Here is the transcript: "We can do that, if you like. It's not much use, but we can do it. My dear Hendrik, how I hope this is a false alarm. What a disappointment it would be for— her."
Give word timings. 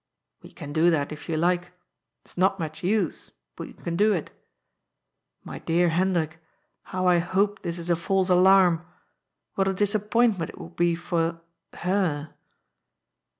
"We 0.41 0.51
can 0.51 0.73
do 0.73 0.89
that, 0.89 1.11
if 1.11 1.29
you 1.29 1.37
like. 1.37 1.73
It's 2.25 2.35
not 2.35 2.59
much 2.59 2.83
use, 2.83 3.29
but 3.55 3.67
we 3.67 3.73
can 3.73 3.95
do 3.95 4.13
it. 4.13 4.31
My 5.43 5.59
dear 5.59 5.89
Hendrik, 5.89 6.39
how 6.85 7.05
I 7.07 7.19
hope 7.19 7.61
this 7.61 7.77
is 7.77 7.91
a 7.91 7.95
false 7.95 8.29
alarm. 8.29 8.83
What 9.53 9.67
a 9.67 9.73
disappointment 9.75 10.49
it 10.49 10.57
would 10.57 10.75
be 10.75 10.95
for— 10.95 11.41
her." 11.73 12.33